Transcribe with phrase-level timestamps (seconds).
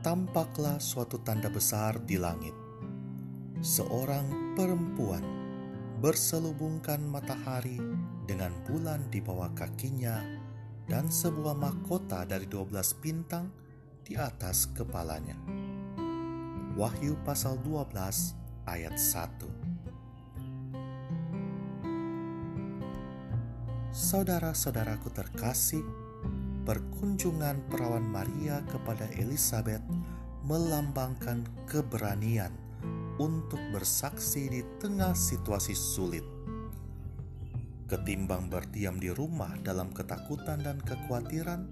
[0.00, 2.56] tampaklah suatu tanda besar di langit.
[3.60, 5.20] Seorang perempuan
[6.00, 7.76] berselubungkan matahari
[8.24, 10.24] dengan bulan di bawah kakinya
[10.88, 13.52] dan sebuah mahkota dari 12 bintang
[14.00, 15.36] di atas kepalanya.
[16.80, 17.92] Wahyu pasal 12
[18.64, 19.60] ayat 1
[23.92, 25.84] Saudara-saudaraku terkasih,
[26.64, 29.82] perkunjungan perawan Maria kepada Elizabeth
[30.44, 32.52] melambangkan keberanian
[33.20, 36.24] untuk bersaksi di tengah situasi sulit.
[37.84, 41.66] Ketimbang berdiam di rumah dalam ketakutan dan kekhawatiran,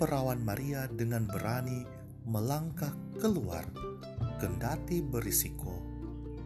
[0.00, 1.84] perawan Maria dengan berani
[2.26, 3.62] melangkah keluar,
[4.42, 5.78] kendati berisiko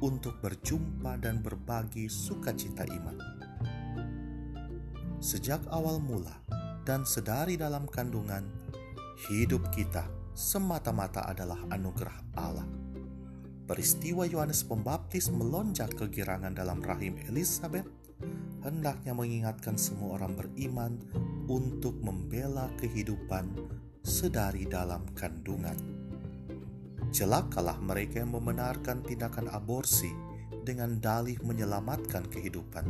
[0.04, 3.16] untuk berjumpa dan berbagi sukacita iman.
[5.20, 6.40] Sejak awal mula,
[6.90, 8.42] dan sedari dalam kandungan,
[9.30, 12.66] hidup kita semata-mata adalah anugerah Allah.
[13.62, 17.86] Peristiwa Yohanes Pembaptis melonjak kegirangan dalam rahim Elizabeth
[18.66, 20.98] hendaknya mengingatkan semua orang beriman
[21.46, 23.54] untuk membela kehidupan
[24.02, 25.78] sedari dalam kandungan.
[27.14, 30.10] Celakalah mereka yang membenarkan tindakan aborsi
[30.66, 32.82] dengan dalih menyelamatkan kehidupan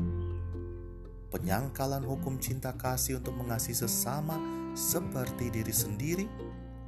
[1.31, 4.37] penyangkalan hukum cinta kasih untuk mengasihi sesama
[4.75, 6.27] seperti diri sendiri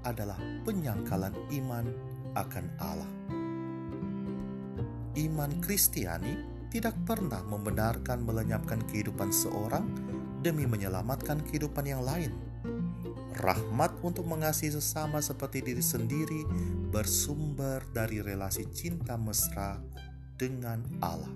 [0.03, 1.87] adalah penyangkalan iman
[2.35, 3.11] akan Allah.
[5.15, 6.35] Iman Kristiani
[6.73, 9.85] tidak pernah membenarkan melenyapkan kehidupan seorang
[10.43, 12.33] demi menyelamatkan kehidupan yang lain.
[13.39, 16.43] Rahmat untuk mengasihi sesama seperti diri sendiri
[16.91, 19.81] bersumber dari relasi cinta mesra
[20.37, 21.33] dengan Allah.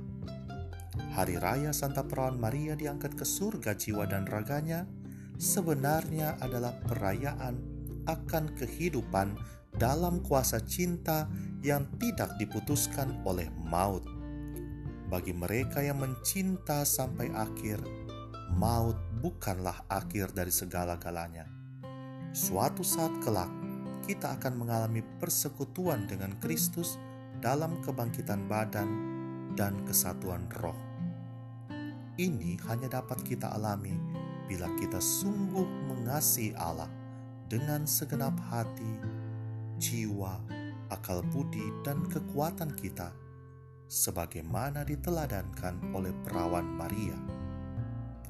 [1.16, 4.84] Hari Raya Santa Perawan Maria diangkat ke surga jiwa dan raganya
[5.40, 7.56] sebenarnya adalah perayaan
[8.04, 9.32] akan kehidupan
[9.80, 11.24] dalam kuasa cinta
[11.64, 14.04] yang tidak diputuskan oleh maut.
[15.08, 17.80] Bagi mereka yang mencinta sampai akhir,
[18.52, 21.48] maut bukanlah akhir dari segala-galanya.
[22.36, 23.48] Suatu saat kelak,
[24.04, 27.00] kita akan mengalami persekutuan dengan Kristus
[27.40, 28.88] dalam kebangkitan badan
[29.56, 30.85] dan kesatuan roh.
[32.16, 33.92] Ini hanya dapat kita alami
[34.48, 36.88] bila kita sungguh mengasihi Allah
[37.44, 38.96] dengan segenap hati,
[39.76, 40.40] jiwa,
[40.88, 43.12] akal budi, dan kekuatan kita,
[43.84, 47.20] sebagaimana diteladankan oleh perawan Maria.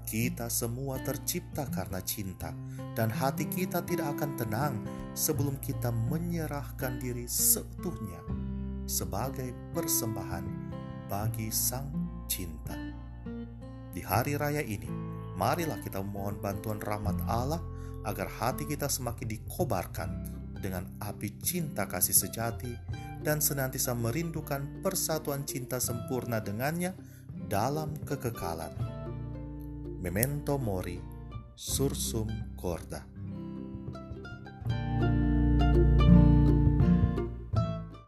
[0.02, 2.50] Kita semua tercipta karena cinta,
[2.98, 4.74] dan hati kita tidak akan tenang
[5.14, 8.18] sebelum kita menyerahkan diri seutuhnya
[8.82, 10.46] sebagai persembahan
[11.06, 11.90] bagi Sang
[12.26, 13.05] Cinta.
[13.96, 14.92] Di hari raya ini,
[15.40, 17.64] marilah kita memohon bantuan rahmat Allah
[18.04, 20.10] agar hati kita semakin dikobarkan
[20.60, 22.76] dengan api cinta kasih sejati
[23.24, 26.92] dan senantiasa merindukan persatuan cinta sempurna dengannya
[27.48, 28.76] dalam kekekalan.
[30.04, 31.00] Memento mori,
[31.56, 33.15] sursum corda.